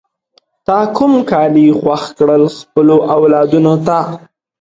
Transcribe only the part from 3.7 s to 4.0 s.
ته؟